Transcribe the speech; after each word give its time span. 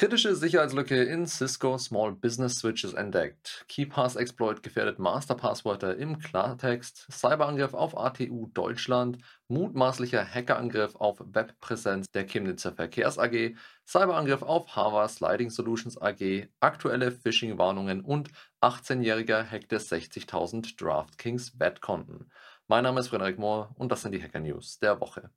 Kritische 0.00 0.34
Sicherheitslücke 0.34 1.02
in 1.02 1.26
Cisco 1.26 1.76
Small 1.76 2.12
Business 2.12 2.58
Switches 2.58 2.94
entdeckt. 2.94 3.66
KeyPass 3.68 4.16
Exploit 4.16 4.62
gefährdet 4.62 4.98
Masterpasswörter 4.98 5.98
im 5.98 6.18
Klartext. 6.18 7.06
Cyberangriff 7.12 7.74
auf 7.74 7.94
ATU 7.94 8.46
Deutschland. 8.54 9.18
Mutmaßlicher 9.48 10.24
Hackerangriff 10.24 10.96
auf 10.96 11.20
Webpräsenz 11.20 12.10
der 12.12 12.24
Chemnitzer 12.26 12.72
Verkehrs 12.72 13.18
AG. 13.18 13.54
Cyberangriff 13.86 14.40
auf 14.40 14.74
Hava 14.74 15.06
Sliding 15.06 15.50
Solutions 15.50 16.00
AG. 16.00 16.48
Aktuelle 16.60 17.12
Phishing-Warnungen 17.12 18.00
und 18.00 18.30
18-jähriger 18.62 19.44
hackte 19.44 19.76
60.000 19.76 20.78
DraftKings 20.78 21.60
Wettkonten. 21.60 22.32
Mein 22.68 22.84
Name 22.84 23.00
ist 23.00 23.08
Frederik 23.08 23.38
Mohr 23.38 23.74
und 23.76 23.92
das 23.92 24.00
sind 24.00 24.12
die 24.12 24.22
Hacker 24.22 24.40
News 24.40 24.78
der 24.78 24.98
Woche. 24.98 25.28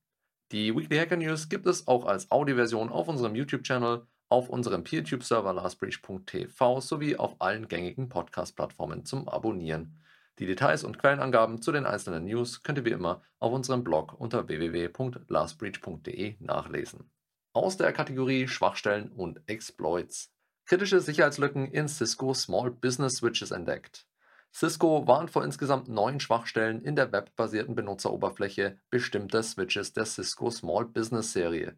Die 0.53 0.73
Weekly 0.73 0.99
Hacker 0.99 1.17
News 1.17 1.49
gibt 1.49 1.65
es 1.65 1.85
auch 1.85 2.05
als 2.05 2.31
Audioversion 2.31 2.89
auf 2.89 3.09
unserem 3.09 3.35
YouTube-Channel 3.35 4.07
auf 4.33 4.49
unserem 4.49 4.83
PeerTube-Server 4.83 5.53
lastbreach.tv 5.53 6.81
sowie 6.81 7.17
auf 7.17 7.35
allen 7.37 7.67
gängigen 7.67 8.09
Podcast-Plattformen 8.09 9.05
zum 9.05 9.29
Abonnieren. 9.29 10.01
Die 10.39 10.47
Details 10.47 10.83
und 10.83 10.97
Quellenangaben 10.97 11.61
zu 11.61 11.71
den 11.71 11.85
einzelnen 11.85 12.25
News 12.25 12.63
könnt 12.63 12.79
ihr 12.79 12.85
wie 12.85 12.89
immer 12.89 13.21
auf 13.37 13.53
unserem 13.53 13.83
Blog 13.83 14.19
unter 14.19 14.47
www.lastbreach.de 14.47 16.37
nachlesen. 16.39 17.11
Aus 17.53 17.77
der 17.77 17.93
Kategorie 17.93 18.47
Schwachstellen 18.47 19.11
und 19.11 19.39
Exploits. 19.45 20.33
Kritische 20.65 20.99
Sicherheitslücken 20.99 21.67
in 21.67 21.87
Cisco 21.87 22.33
Small 22.33 22.71
Business 22.71 23.17
Switches 23.17 23.51
entdeckt. 23.51 24.07
Cisco 24.51 25.05
warnt 25.05 25.29
vor 25.29 25.43
insgesamt 25.43 25.89
neun 25.89 26.19
Schwachstellen 26.19 26.81
in 26.81 26.95
der 26.95 27.11
webbasierten 27.11 27.75
Benutzeroberfläche 27.75 28.79
bestimmter 28.89 29.43
Switches 29.43 29.93
der 29.93 30.05
Cisco 30.05 30.49
Small 30.49 30.85
Business 30.85 31.33
Serie. 31.33 31.77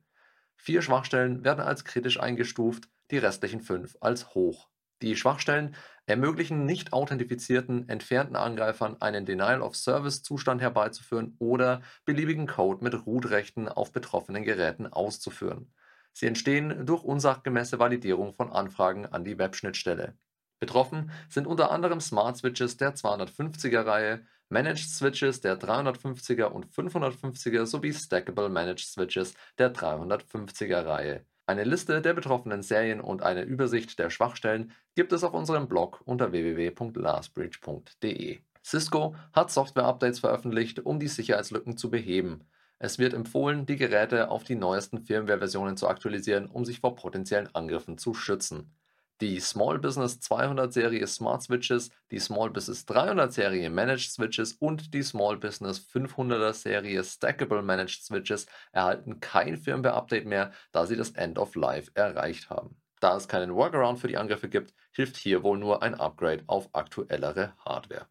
Vier 0.57 0.81
Schwachstellen 0.81 1.43
werden 1.43 1.61
als 1.61 1.85
kritisch 1.85 2.19
eingestuft, 2.19 2.89
die 3.11 3.17
restlichen 3.17 3.61
fünf 3.61 3.97
als 4.01 4.33
hoch. 4.33 4.69
Die 5.01 5.15
Schwachstellen 5.15 5.75
ermöglichen 6.05 6.65
nicht 6.65 6.93
authentifizierten, 6.93 7.89
entfernten 7.89 8.35
Angreifern 8.35 9.01
einen 9.01 9.25
Denial-of-Service-Zustand 9.25 10.61
herbeizuführen 10.61 11.35
oder 11.39 11.81
beliebigen 12.05 12.47
Code 12.47 12.83
mit 12.83 13.05
Root-Rechten 13.05 13.67
auf 13.67 13.91
betroffenen 13.91 14.43
Geräten 14.43 14.87
auszuführen. 14.87 15.73
Sie 16.13 16.27
entstehen 16.27 16.85
durch 16.85 17.03
unsachgemäße 17.03 17.77
Validierung 17.77 18.33
von 18.33 18.51
Anfragen 18.51 19.05
an 19.05 19.25
die 19.25 19.37
Webschnittstelle. 19.37 20.17
Betroffen 20.59 21.11
sind 21.27 21.45
unter 21.45 21.71
anderem 21.71 21.99
Smart 21.99 22.37
Switches 22.37 22.77
der 22.77 22.95
250er-Reihe, 22.95 24.25
Managed 24.49 24.89
Switches 24.89 25.41
der 25.41 25.59
350er 25.59 26.45
und 26.45 26.67
550er 26.67 27.65
sowie 27.65 27.93
Stackable 27.93 28.49
Managed 28.49 28.85
Switches 28.85 29.33
der 29.57 29.73
350er 29.73 30.85
Reihe. 30.85 31.25
Eine 31.47 31.63
Liste 31.63 32.01
der 32.01 32.13
betroffenen 32.13 32.61
Serien 32.61 33.01
und 33.01 33.23
eine 33.23 33.41
Übersicht 33.41 33.97
der 33.97 34.09
Schwachstellen 34.09 34.71
gibt 34.95 35.13
es 35.13 35.23
auf 35.23 35.33
unserem 35.33 35.67
Blog 35.67 36.01
unter 36.05 36.31
www.lastbreach.de. 36.31 38.39
Cisco 38.63 39.15
hat 39.33 39.51
Software-Updates 39.51 40.19
veröffentlicht, 40.19 40.85
um 40.85 40.99
die 40.99 41.07
Sicherheitslücken 41.07 41.77
zu 41.77 41.89
beheben. 41.89 42.43
Es 42.77 42.99
wird 42.99 43.13
empfohlen, 43.13 43.65
die 43.65 43.77
Geräte 43.77 44.29
auf 44.29 44.43
die 44.43 44.55
neuesten 44.55 44.99
Firmware-Versionen 44.99 45.77
zu 45.77 45.87
aktualisieren, 45.87 46.47
um 46.47 46.65
sich 46.65 46.81
vor 46.81 46.95
potenziellen 46.95 47.53
Angriffen 47.53 47.97
zu 47.97 48.13
schützen. 48.13 48.75
Die 49.21 49.39
Small 49.39 49.79
Business 49.79 50.19
200 50.19 50.73
Serie 50.73 51.07
Smart 51.07 51.41
Switches, 51.41 51.89
die 52.11 52.19
Small 52.19 52.49
Business 52.49 52.85
300 52.85 53.31
Serie 53.31 53.69
Managed 53.69 54.11
Switches 54.11 54.51
und 54.51 54.93
die 54.93 55.03
Small 55.03 55.37
Business 55.37 55.79
500er 55.79 56.51
Serie 56.51 57.01
Stackable 57.01 57.61
Managed 57.61 58.03
Switches 58.03 58.45
erhalten 58.73 59.21
kein 59.21 59.55
Firmware-Update 59.55 60.25
mehr, 60.25 60.51
da 60.73 60.85
sie 60.85 60.97
das 60.97 61.11
End 61.11 61.39
of 61.39 61.55
Life 61.55 61.91
erreicht 61.93 62.49
haben. 62.49 62.75
Da 62.99 63.15
es 63.15 63.29
keinen 63.29 63.55
Workaround 63.55 63.99
für 63.99 64.09
die 64.09 64.17
Angriffe 64.17 64.49
gibt, 64.49 64.73
hilft 64.91 65.15
hier 65.15 65.43
wohl 65.43 65.57
nur 65.57 65.81
ein 65.81 65.95
Upgrade 65.95 66.43
auf 66.47 66.67
aktuellere 66.73 67.53
Hardware. 67.63 68.09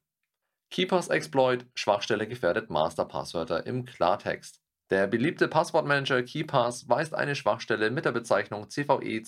Keepers 0.70 1.08
Exploit, 1.08 1.66
Schwachstelle 1.74 2.26
gefährdet 2.26 2.70
Masterpasswörter 2.70 3.66
im 3.66 3.84
Klartext. 3.84 4.63
Der 4.90 5.06
beliebte 5.06 5.48
Passwortmanager 5.48 6.22
KeyPass 6.22 6.90
weist 6.90 7.14
eine 7.14 7.34
Schwachstelle 7.34 7.90
mit 7.90 8.04
der 8.04 8.12
Bezeichnung 8.12 8.68
CVE 8.68 9.22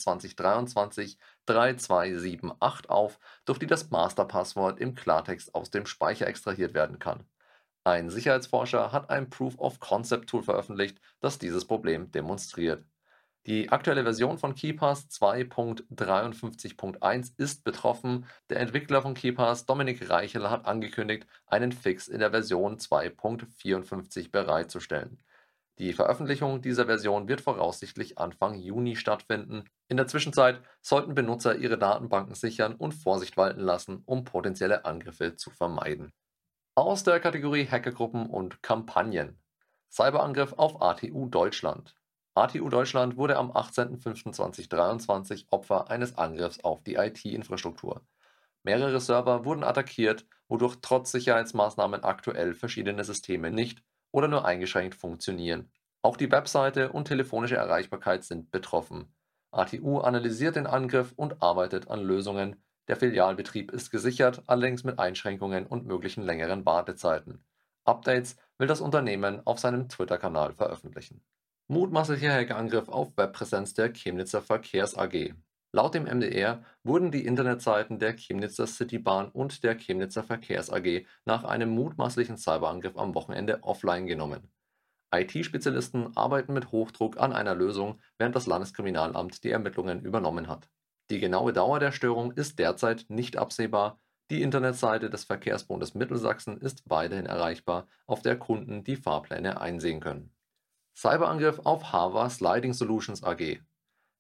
2023-3278 1.47 2.89
auf, 2.89 3.19
durch 3.47 3.59
die 3.59 3.67
das 3.67 3.89
Masterpasswort 3.91 4.79
im 4.81 4.95
Klartext 4.95 5.55
aus 5.55 5.71
dem 5.71 5.87
Speicher 5.87 6.27
extrahiert 6.27 6.75
werden 6.75 6.99
kann. 6.99 7.25
Ein 7.85 8.11
Sicherheitsforscher 8.11 8.93
hat 8.93 9.09
ein 9.09 9.31
Proof-of-Concept-Tool 9.31 10.43
veröffentlicht, 10.43 11.01
das 11.21 11.39
dieses 11.39 11.65
Problem 11.65 12.13
demonstriert. 12.13 12.85
Die 13.47 13.71
aktuelle 13.71 14.03
Version 14.03 14.37
von 14.39 14.55
KeyPass 14.57 15.09
2.53.1 15.09 17.33
ist 17.39 17.65
betroffen. 17.65 18.27
Der 18.51 18.59
Entwickler 18.59 19.03
von 19.03 19.15
KeyPass, 19.15 19.67
Dominik 19.67 20.11
Reichel, 20.11 20.51
hat 20.51 20.67
angekündigt, 20.67 21.29
einen 21.47 21.71
Fix 21.73 22.09
in 22.09 22.19
der 22.19 22.33
Version 22.33 22.77
2.54 22.77 24.33
bereitzustellen. 24.33 25.23
Die 25.79 25.93
Veröffentlichung 25.93 26.63
dieser 26.63 26.87
Version 26.87 27.29
wird 27.29 27.43
voraussichtlich 27.43 28.17
Anfang 28.17 28.55
Juni 28.55 28.97
stattfinden. 28.97 29.65
In 29.89 29.99
der 29.99 30.07
Zwischenzeit 30.07 30.63
sollten 30.81 31.15
Benutzer 31.15 31.57
ihre 31.57 31.77
Datenbanken 31.77 32.35
sichern 32.35 32.75
und 32.77 32.93
Vorsicht 32.93 33.37
walten 33.37 33.61
lassen, 33.61 34.03
um 34.07 34.25
potenzielle 34.25 34.87
Angriffe 34.87 35.37
zu 35.37 35.51
vermeiden. 35.51 36.15
Aus 36.75 37.05
der 37.05 37.21
Kategorie 37.21 37.67
Hackergruppen 37.67 38.27
und 38.27 38.63
Kampagnen. 38.63 39.39
Cyberangriff 39.91 40.55
auf 40.55 40.81
ATU 40.81 41.29
Deutschland. 41.29 41.95
ATU 42.35 42.71
Deutschland 42.71 43.19
wurde 43.19 43.37
am 43.37 43.51
18.05.2023 43.51 45.47
Opfer 45.51 45.91
eines 45.91 46.17
Angriffs 46.17 46.61
auf 46.65 46.83
die 46.85 46.95
IT-Infrastruktur. 46.95 48.01
Mehrere 48.63 49.01
Server 49.01 49.45
wurden 49.45 49.63
attackiert, 49.63 50.27
wodurch 50.49 50.77
trotz 50.81 51.13
Sicherheitsmaßnahmen 51.13 52.03
aktuell 52.03 52.55
verschiedene 52.55 53.05
Systeme 53.05 53.51
nicht 53.51 53.83
oder 54.13 54.29
nur 54.29 54.45
eingeschränkt 54.45 54.95
funktionieren. 54.95 55.71
Auch 56.03 56.17
die 56.17 56.31
Webseite 56.31 56.93
und 56.93 57.09
telefonische 57.09 57.57
Erreichbarkeit 57.57 58.25
sind 58.25 58.51
betroffen. 58.51 59.13
ATU 59.51 59.99
analysiert 59.99 60.57
den 60.57 60.67
Angriff 60.67 61.13
und 61.17 61.43
arbeitet 61.43 61.89
an 61.89 62.01
Lösungen. 62.01 62.57
Der 62.89 62.97
Filialbetrieb 62.97 63.73
ist 63.73 63.91
gesichert, 63.91 64.43
allerdings 64.47 64.85
mit 64.85 64.99
Einschränkungen 64.99 65.67
und 65.67 65.87
möglichen 65.87 66.23
längeren 66.23 66.65
Wartezeiten. 66.65 67.45
Updates 67.85 68.37
will 68.59 68.67
das 68.67 68.81
Unternehmen 68.81 69.45
auf 69.47 69.59
seinem 69.59 69.89
Twitter-Kanal 69.89 70.53
veröffentlichen. 70.53 71.23
Mutmaßlicher 71.69 72.33
Hackerangriff 72.33 72.89
auf 72.89 73.17
Webpräsenz 73.17 73.75
der 73.75 73.93
Chemnitzer 73.93 74.43
Verkehrs 74.43 74.97
AG. 74.97 75.35
Laut 75.77 75.93
dem 75.93 76.05
MDR 76.05 76.65
wurden 76.85 77.11
die 77.11 77.27
Internetseiten 77.27 77.99
der 77.99 78.15
Chemnitzer 78.17 78.67
Citybahn 78.67 79.29
und 79.29 79.63
der 79.63 79.77
Chemnitzer 79.77 80.25
Verkehrs 80.25 80.71
AG 80.73 81.05
nach 81.27 81.45
einem 81.45 81.69
mutmaßlichen 81.69 82.39
Cyberangriff 82.39 82.97
am 82.97 83.15
Wochenende 83.15 83.63
offline 83.63 84.07
genommen. 84.07 84.51
IT-Spezialisten 85.15 86.17
arbeiten 86.17 86.55
mit 86.55 86.73
Hochdruck 86.73 87.21
an 87.21 87.35
einer 87.35 87.55
Lösung, 87.55 88.01
während 88.17 88.35
das 88.35 88.47
Landeskriminalamt 88.47 89.45
die 89.45 89.51
Ermittlungen 89.51 90.01
übernommen 90.01 90.49
hat. 90.49 90.71
Die 91.11 91.21
genaue 91.21 91.53
Dauer 91.53 91.79
der 91.79 91.93
Störung 91.93 92.33
ist 92.33 92.59
derzeit 92.59 93.05
nicht 93.09 93.37
absehbar. 93.37 94.01
Die 94.31 94.41
Internetseite 94.41 95.11
des 95.11 95.25
Verkehrsbundes 95.25 95.95
Mittelsachsen 95.95 96.57
ist 96.57 96.89
weiterhin 96.89 97.27
erreichbar, 97.27 97.87
auf 98.07 98.23
der 98.23 98.39
Kunden 98.39 98.83
die 98.83 98.97
Fahrpläne 98.97 99.61
einsehen 99.61 100.01
können. 100.01 100.35
Cyberangriff 100.97 101.59
auf 101.65 101.93
Hava 101.93 102.31
Sliding 102.31 102.73
Solutions 102.73 103.23
AG 103.23 103.61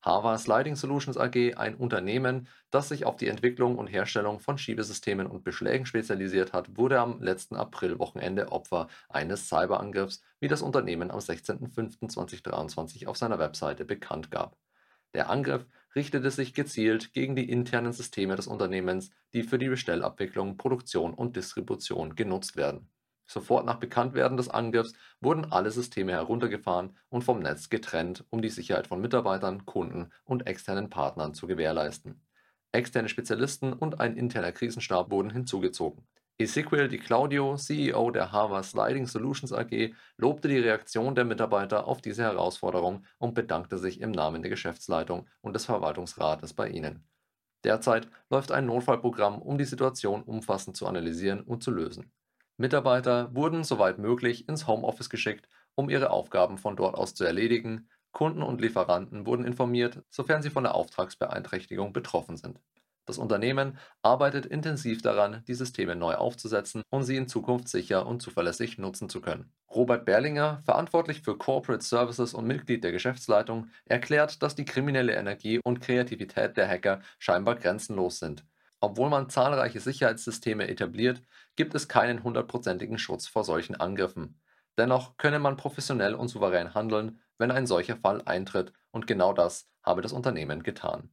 Hava 0.02 0.38
Sliding 0.38 0.76
Solutions 0.76 1.16
AG 1.16 1.54
ein 1.56 1.74
Unternehmen, 1.74 2.46
das 2.70 2.88
sich 2.88 3.04
auf 3.04 3.16
die 3.16 3.26
Entwicklung 3.26 3.76
und 3.76 3.88
Herstellung 3.88 4.38
von 4.40 4.56
Schiebesystemen 4.56 5.26
und 5.26 5.42
Beschlägen 5.42 5.84
spezialisiert 5.84 6.52
hat, 6.52 6.76
wurde 6.76 7.00
am 7.00 7.20
letzten 7.20 7.56
Aprilwochenende 7.56 8.52
Opfer 8.52 8.88
eines 9.08 9.48
Cyberangriffs, 9.48 10.22
wie 10.38 10.48
das 10.48 10.62
Unternehmen 10.62 11.10
am 11.10 11.18
16.05.2023 11.18 13.06
auf 13.06 13.16
seiner 13.16 13.38
Webseite 13.38 13.84
bekannt 13.84 14.30
gab. 14.30 14.56
Der 15.14 15.30
Angriff 15.30 15.66
richtete 15.94 16.30
sich 16.30 16.54
gezielt 16.54 17.12
gegen 17.12 17.34
die 17.34 17.50
internen 17.50 17.92
Systeme 17.92 18.36
des 18.36 18.46
Unternehmens, 18.46 19.10
die 19.32 19.42
für 19.42 19.58
die 19.58 19.68
Bestellabwicklung, 19.68 20.56
Produktion 20.56 21.14
und 21.14 21.36
Distribution 21.36 22.14
genutzt 22.14 22.56
werden 22.56 22.88
Sofort 23.26 23.66
nach 23.66 23.80
Bekanntwerden 23.80 24.36
des 24.36 24.48
Angriffs 24.48 24.92
wurden 25.20 25.50
alle 25.50 25.70
Systeme 25.70 26.12
heruntergefahren 26.12 26.96
und 27.08 27.24
vom 27.24 27.40
Netz 27.40 27.68
getrennt, 27.68 28.24
um 28.30 28.40
die 28.40 28.48
Sicherheit 28.48 28.86
von 28.86 29.00
Mitarbeitern, 29.00 29.66
Kunden 29.66 30.12
und 30.24 30.46
externen 30.46 30.90
Partnern 30.90 31.34
zu 31.34 31.46
gewährleisten. 31.46 32.22
Externe 32.72 33.08
Spezialisten 33.08 33.72
und 33.72 34.00
ein 34.00 34.16
interner 34.16 34.52
Krisenstab 34.52 35.10
wurden 35.10 35.30
hinzugezogen. 35.30 36.06
Ezequiel 36.38 36.88
Di 36.88 36.98
Claudio, 36.98 37.56
CEO 37.56 38.10
der 38.10 38.30
Harvard 38.30 38.66
Sliding 38.66 39.06
Solutions 39.06 39.54
AG, 39.54 39.94
lobte 40.18 40.48
die 40.48 40.58
Reaktion 40.58 41.14
der 41.14 41.24
Mitarbeiter 41.24 41.86
auf 41.86 42.02
diese 42.02 42.24
Herausforderung 42.24 43.06
und 43.16 43.34
bedankte 43.34 43.78
sich 43.78 44.02
im 44.02 44.10
Namen 44.10 44.42
der 44.42 44.50
Geschäftsleitung 44.50 45.26
und 45.40 45.54
des 45.54 45.64
Verwaltungsrates 45.64 46.52
bei 46.52 46.68
ihnen. 46.68 47.08
Derzeit 47.64 48.08
läuft 48.28 48.52
ein 48.52 48.66
Notfallprogramm, 48.66 49.40
um 49.40 49.56
die 49.56 49.64
Situation 49.64 50.22
umfassend 50.22 50.76
zu 50.76 50.86
analysieren 50.86 51.40
und 51.40 51.64
zu 51.64 51.70
lösen. 51.70 52.12
Mitarbeiter 52.58 53.34
wurden 53.34 53.64
soweit 53.64 53.98
möglich 53.98 54.48
ins 54.48 54.66
Homeoffice 54.66 55.10
geschickt, 55.10 55.48
um 55.74 55.90
ihre 55.90 56.10
Aufgaben 56.10 56.56
von 56.56 56.76
dort 56.76 56.94
aus 56.94 57.14
zu 57.14 57.24
erledigen. 57.24 57.88
Kunden 58.12 58.42
und 58.42 58.60
Lieferanten 58.62 59.26
wurden 59.26 59.44
informiert, 59.44 60.02
sofern 60.08 60.40
sie 60.40 60.50
von 60.50 60.64
der 60.64 60.74
Auftragsbeeinträchtigung 60.74 61.92
betroffen 61.92 62.36
sind. 62.38 62.60
Das 63.06 63.18
Unternehmen 63.18 63.78
arbeitet 64.02 64.46
intensiv 64.46 65.00
daran, 65.00 65.44
die 65.46 65.54
Systeme 65.54 65.94
neu 65.94 66.14
aufzusetzen 66.14 66.82
und 66.90 67.04
sie 67.04 67.16
in 67.16 67.28
Zukunft 67.28 67.68
sicher 67.68 68.04
und 68.04 68.20
zuverlässig 68.20 68.78
nutzen 68.78 69.08
zu 69.08 69.20
können. 69.20 69.52
Robert 69.70 70.04
Berlinger, 70.04 70.60
verantwortlich 70.64 71.22
für 71.22 71.38
Corporate 71.38 71.84
Services 71.84 72.34
und 72.34 72.46
Mitglied 72.46 72.82
der 72.82 72.90
Geschäftsleitung, 72.90 73.68
erklärt, 73.84 74.42
dass 74.42 74.56
die 74.56 74.64
kriminelle 74.64 75.14
Energie 75.14 75.60
und 75.62 75.80
Kreativität 75.80 76.56
der 76.56 76.68
Hacker 76.68 77.00
scheinbar 77.18 77.54
grenzenlos 77.54 78.18
sind. 78.18 78.44
Obwohl 78.80 79.08
man 79.08 79.30
zahlreiche 79.30 79.80
Sicherheitssysteme 79.80 80.68
etabliert, 80.68 81.22
gibt 81.56 81.74
es 81.74 81.88
keinen 81.88 82.22
hundertprozentigen 82.22 82.98
Schutz 82.98 83.26
vor 83.26 83.44
solchen 83.44 83.74
Angriffen. 83.74 84.40
Dennoch 84.78 85.16
könne 85.16 85.38
man 85.38 85.56
professionell 85.56 86.14
und 86.14 86.28
souverän 86.28 86.74
handeln, 86.74 87.20
wenn 87.38 87.50
ein 87.50 87.66
solcher 87.66 87.96
Fall 87.96 88.22
eintritt, 88.26 88.72
und 88.90 89.06
genau 89.06 89.32
das 89.32 89.68
habe 89.82 90.02
das 90.02 90.12
Unternehmen 90.12 90.62
getan. 90.62 91.10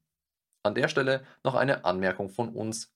An 0.63 0.75
der 0.75 0.87
Stelle 0.87 1.23
noch 1.43 1.55
eine 1.55 1.85
Anmerkung 1.85 2.29
von 2.29 2.49
uns. 2.49 2.93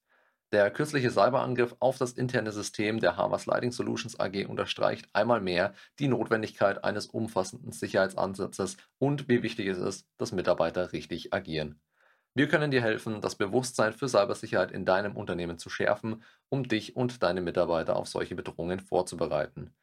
Der 0.53 0.71
kürzliche 0.71 1.11
Cyberangriff 1.11 1.75
auf 1.79 1.97
das 1.97 2.13
interne 2.13 2.53
System 2.53 3.01
der 3.01 3.17
Harvard 3.17 3.45
Lighting 3.45 3.73
Solutions 3.73 4.17
AG 4.17 4.45
unterstreicht 4.47 5.09
einmal 5.13 5.41
mehr 5.41 5.73
die 5.99 6.07
Notwendigkeit 6.07 6.85
eines 6.85 7.07
umfassenden 7.07 7.73
Sicherheitsansatzes 7.73 8.77
und 8.97 9.27
wie 9.27 9.43
wichtig 9.43 9.67
es 9.67 9.77
ist, 9.77 10.07
dass 10.17 10.31
Mitarbeiter 10.31 10.93
richtig 10.93 11.33
agieren. 11.33 11.81
Wir 12.37 12.47
können 12.47 12.69
dir 12.69 12.83
helfen, 12.83 13.19
das 13.19 13.33
Bewusstsein 13.33 13.93
für 13.93 14.07
Cybersicherheit 14.07 14.71
in 14.71 14.85
deinem 14.85 15.15
Unternehmen 15.15 15.57
zu 15.57 15.71
schärfen, 15.71 16.21
um 16.49 16.67
dich 16.67 16.95
und 16.95 17.23
deine 17.23 17.41
Mitarbeiter 17.41 17.95
auf 17.95 18.07
solche 18.07 18.35
Bedrohungen 18.35 18.79
vorzubereiten. 18.79 19.73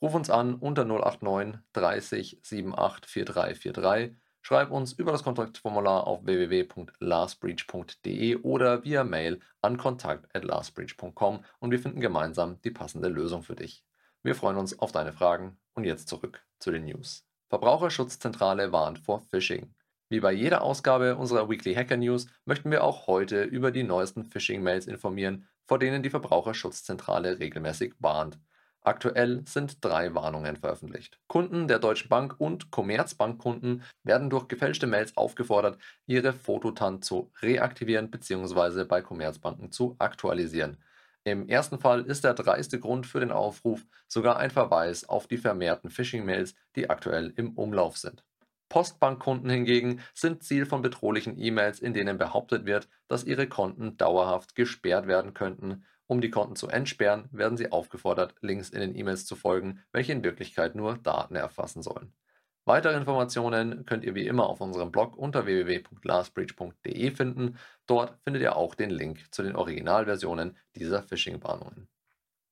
Ruf 0.00 0.14
uns 0.14 0.30
an 0.30 0.54
unter 0.54 0.84
089 0.84 1.58
30 1.72 2.42
78 2.44 3.10
4343 3.10 4.16
Schreib 4.40 4.70
uns 4.70 4.92
über 4.92 5.10
das 5.10 5.24
Kontaktformular 5.24 6.06
auf 6.06 6.24
www.lastbreach.de 6.24 8.36
oder 8.36 8.84
via 8.84 9.02
Mail 9.02 9.40
an 9.60 9.76
kontakt@lastbreach.com 9.76 11.44
und 11.58 11.70
wir 11.72 11.80
finden 11.80 12.00
gemeinsam 12.00 12.60
die 12.62 12.70
passende 12.70 13.08
Lösung 13.08 13.42
für 13.42 13.56
dich. 13.56 13.84
Wir 14.22 14.36
freuen 14.36 14.58
uns 14.58 14.78
auf 14.78 14.92
deine 14.92 15.12
Fragen 15.12 15.58
und 15.74 15.82
jetzt 15.82 16.08
zurück 16.08 16.46
zu 16.60 16.70
den 16.70 16.84
News. 16.84 17.26
Verbraucherschutzzentrale 17.48 18.70
warnt 18.70 19.00
vor 19.00 19.18
Phishing. 19.18 19.74
Wie 20.08 20.20
bei 20.20 20.30
jeder 20.32 20.62
Ausgabe 20.62 21.16
unserer 21.16 21.50
Weekly 21.50 21.74
Hacker 21.74 21.96
News 21.96 22.28
möchten 22.44 22.70
wir 22.70 22.84
auch 22.84 23.08
heute 23.08 23.42
über 23.42 23.72
die 23.72 23.82
neuesten 23.82 24.24
Phishing-Mails 24.24 24.86
informieren, 24.86 25.48
vor 25.64 25.80
denen 25.80 26.04
die 26.04 26.10
Verbraucherschutzzentrale 26.10 27.40
regelmäßig 27.40 27.94
warnt. 27.98 28.38
Aktuell 28.82 29.42
sind 29.48 29.84
drei 29.84 30.14
Warnungen 30.14 30.54
veröffentlicht. 30.54 31.18
Kunden 31.26 31.66
der 31.66 31.80
Deutschen 31.80 32.08
Bank 32.08 32.36
und 32.38 32.70
Commerzbankkunden 32.70 33.82
werden 34.04 34.30
durch 34.30 34.46
gefälschte 34.46 34.86
Mails 34.86 35.16
aufgefordert, 35.16 35.76
ihre 36.06 36.32
Fototan 36.32 37.02
zu 37.02 37.32
reaktivieren 37.42 38.08
bzw. 38.08 38.84
bei 38.84 39.02
Commerzbanken 39.02 39.72
zu 39.72 39.96
aktualisieren. 39.98 40.76
Im 41.24 41.48
ersten 41.48 41.80
Fall 41.80 42.02
ist 42.02 42.22
der 42.22 42.34
dreiste 42.34 42.78
Grund 42.78 43.08
für 43.08 43.18
den 43.18 43.32
Aufruf 43.32 43.84
sogar 44.06 44.36
ein 44.36 44.52
Verweis 44.52 45.08
auf 45.08 45.26
die 45.26 45.38
vermehrten 45.38 45.90
Phishing-Mails, 45.90 46.54
die 46.76 46.88
aktuell 46.88 47.32
im 47.34 47.54
Umlauf 47.54 47.96
sind. 47.96 48.22
Postbankkunden 48.68 49.50
hingegen 49.50 50.00
sind 50.14 50.42
Ziel 50.42 50.66
von 50.66 50.82
bedrohlichen 50.82 51.38
E-Mails, 51.38 51.80
in 51.80 51.94
denen 51.94 52.18
behauptet 52.18 52.66
wird, 52.66 52.88
dass 53.08 53.24
ihre 53.24 53.46
Konten 53.48 53.96
dauerhaft 53.96 54.54
gesperrt 54.54 55.06
werden 55.06 55.34
könnten 55.34 55.84
um 56.08 56.20
die 56.20 56.30
Konten 56.30 56.54
zu 56.54 56.68
entsperren, 56.68 57.28
werden 57.32 57.56
Sie 57.56 57.72
aufgefordert, 57.72 58.34
Links 58.40 58.70
in 58.70 58.80
den 58.80 58.96
E-Mails 58.96 59.26
zu 59.26 59.34
folgen, 59.34 59.82
welche 59.92 60.12
in 60.12 60.22
Wirklichkeit 60.22 60.76
nur 60.76 60.96
Daten 60.98 61.34
erfassen 61.34 61.82
sollen. 61.82 62.12
Weitere 62.64 62.96
Informationen 62.96 63.84
könnt 63.86 64.04
ihr 64.04 64.14
wie 64.14 64.26
immer 64.26 64.48
auf 64.48 64.60
unserem 64.60 64.90
Blog 64.90 65.16
unter 65.16 65.46
www.lastbridge.de 65.46 67.10
finden. 67.12 67.58
Dort 67.86 68.18
findet 68.24 68.42
ihr 68.42 68.56
auch 68.56 68.74
den 68.74 68.90
Link 68.90 69.32
zu 69.32 69.42
den 69.42 69.54
Originalversionen 69.54 70.56
dieser 70.74 71.02
Phishing-Warnungen. 71.02 71.88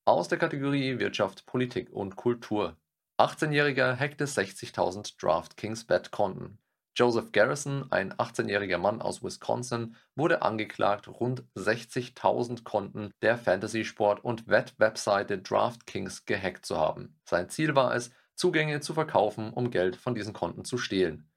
Aus 0.05 0.27
der 0.27 0.37
Kategorie 0.37 0.99
Wirtschaft, 0.99 1.45
Politik 1.45 1.91
und 1.91 2.15
Kultur. 2.15 2.77
18-Jähriger 3.17 3.97
hackte 3.97 4.25
60.000 4.25 5.15
DraftKings-Bet-Konten. 5.21 6.59
Joseph 6.97 7.31
Garrison, 7.31 7.89
ein 7.89 8.11
18-jähriger 8.13 8.77
Mann 8.77 9.01
aus 9.01 9.23
Wisconsin, 9.23 9.95
wurde 10.15 10.41
angeklagt, 10.41 11.07
rund 11.07 11.45
60.000 11.55 12.63
Konten 12.63 13.11
der 13.21 13.37
Fantasy-Sport- 13.37 14.23
und 14.23 14.47
Wett-Webseite 14.47 15.37
DraftKings 15.37 16.25
gehackt 16.25 16.65
zu 16.65 16.77
haben. 16.77 17.17
Sein 17.23 17.47
Ziel 17.47 17.73
war 17.73 17.95
es, 17.95 18.11
Zugänge 18.35 18.81
zu 18.81 18.93
verkaufen, 18.93 19.51
um 19.51 19.71
Geld 19.71 19.95
von 19.95 20.13
diesen 20.13 20.33
Konten 20.33 20.65
zu 20.65 20.77
stehlen. 20.77 21.31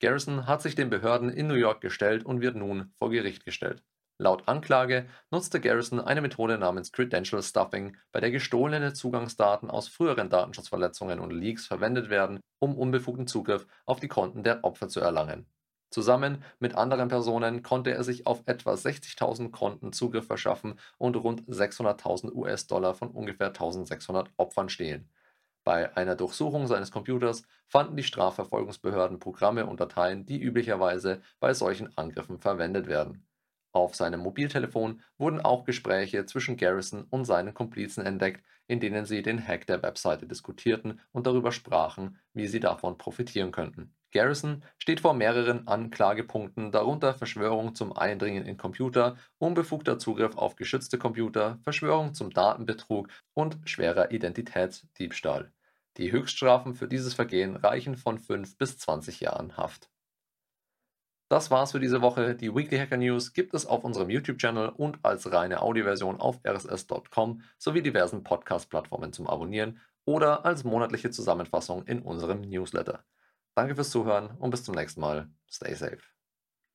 Garrison 0.00 0.46
hat 0.46 0.60
sich 0.60 0.74
den 0.74 0.90
Behörden 0.90 1.30
in 1.30 1.46
New 1.46 1.54
York 1.54 1.80
gestellt 1.80 2.26
und 2.26 2.42
wird 2.42 2.56
nun 2.56 2.92
vor 2.98 3.08
Gericht 3.08 3.46
gestellt. 3.46 3.82
Laut 4.18 4.46
Anklage 4.46 5.08
nutzte 5.30 5.60
Garrison 5.60 6.00
eine 6.00 6.20
Methode 6.20 6.58
namens 6.58 6.92
Credential 6.92 7.42
Stuffing, 7.42 7.96
bei 8.12 8.20
der 8.20 8.30
gestohlene 8.30 8.92
Zugangsdaten 8.92 9.70
aus 9.70 9.88
früheren 9.88 10.30
Datenschutzverletzungen 10.30 11.18
und 11.18 11.30
Leaks 11.30 11.66
verwendet 11.66 12.10
werden, 12.10 12.40
um 12.58 12.76
unbefugten 12.76 13.26
Zugriff 13.26 13.66
auf 13.86 14.00
die 14.00 14.08
Konten 14.08 14.44
der 14.44 14.64
Opfer 14.64 14.88
zu 14.88 15.00
erlangen. 15.00 15.46
Zusammen 15.90 16.42
mit 16.58 16.74
anderen 16.74 17.08
Personen 17.08 17.62
konnte 17.62 17.92
er 17.92 18.02
sich 18.02 18.26
auf 18.26 18.42
etwa 18.46 18.72
60.000 18.72 19.50
Konten 19.50 19.92
Zugriff 19.92 20.26
verschaffen 20.26 20.78
und 20.98 21.16
rund 21.16 21.42
600.000 21.48 22.32
US-Dollar 22.32 22.94
von 22.94 23.10
ungefähr 23.10 23.52
1.600 23.52 24.28
Opfern 24.38 24.68
stehlen. 24.68 25.10
Bei 25.64 25.96
einer 25.96 26.16
Durchsuchung 26.16 26.66
seines 26.66 26.90
Computers 26.90 27.42
fanden 27.66 27.96
die 27.96 28.02
Strafverfolgungsbehörden 28.02 29.18
Programme 29.18 29.66
und 29.66 29.80
Dateien, 29.80 30.24
die 30.26 30.40
üblicherweise 30.40 31.22
bei 31.40 31.54
solchen 31.54 31.96
Angriffen 31.96 32.38
verwendet 32.38 32.86
werden. 32.86 33.26
Auf 33.72 33.94
seinem 33.94 34.20
Mobiltelefon 34.20 35.00
wurden 35.16 35.40
auch 35.40 35.64
Gespräche 35.64 36.26
zwischen 36.26 36.58
Garrison 36.58 37.04
und 37.08 37.24
seinen 37.24 37.54
Komplizen 37.54 38.04
entdeckt, 38.04 38.44
in 38.66 38.80
denen 38.80 39.06
sie 39.06 39.22
den 39.22 39.46
Hack 39.46 39.66
der 39.66 39.82
Webseite 39.82 40.26
diskutierten 40.26 41.00
und 41.10 41.26
darüber 41.26 41.52
sprachen, 41.52 42.18
wie 42.34 42.46
sie 42.46 42.60
davon 42.60 42.98
profitieren 42.98 43.50
könnten. 43.50 43.94
Garrison 44.12 44.62
steht 44.76 45.00
vor 45.00 45.14
mehreren 45.14 45.66
Anklagepunkten, 45.66 46.70
darunter 46.70 47.14
Verschwörung 47.14 47.74
zum 47.74 47.96
Eindringen 47.96 48.44
in 48.44 48.58
Computer, 48.58 49.16
unbefugter 49.38 49.98
Zugriff 49.98 50.36
auf 50.36 50.56
geschützte 50.56 50.98
Computer, 50.98 51.58
Verschwörung 51.62 52.12
zum 52.12 52.30
Datenbetrug 52.30 53.08
und 53.32 53.58
schwerer 53.64 54.10
Identitätsdiebstahl. 54.10 55.50
Die 55.96 56.12
Höchststrafen 56.12 56.74
für 56.74 56.88
dieses 56.88 57.14
Vergehen 57.14 57.56
reichen 57.56 57.96
von 57.96 58.18
5 58.18 58.58
bis 58.58 58.76
20 58.78 59.20
Jahren 59.20 59.56
Haft. 59.56 59.90
Das 61.32 61.50
war's 61.50 61.72
für 61.72 61.80
diese 61.80 62.02
Woche. 62.02 62.34
Die 62.34 62.54
Weekly 62.54 62.76
Hacker 62.76 62.98
News 62.98 63.32
gibt 63.32 63.54
es 63.54 63.64
auf 63.64 63.84
unserem 63.84 64.10
YouTube-Channel 64.10 64.68
und 64.68 64.98
als 65.02 65.32
reine 65.32 65.62
Audioversion 65.62 66.20
auf 66.20 66.38
rss.com 66.46 67.40
sowie 67.56 67.80
diversen 67.80 68.22
Podcast-Plattformen 68.22 69.14
zum 69.14 69.26
Abonnieren 69.26 69.80
oder 70.04 70.44
als 70.44 70.62
monatliche 70.62 71.10
Zusammenfassung 71.10 71.86
in 71.86 72.02
unserem 72.02 72.42
Newsletter. 72.42 73.06
Danke 73.54 73.74
fürs 73.74 73.88
Zuhören 73.88 74.36
und 74.40 74.50
bis 74.50 74.62
zum 74.62 74.74
nächsten 74.74 75.00
Mal. 75.00 75.30
Stay 75.50 75.72
safe. 75.72 76.11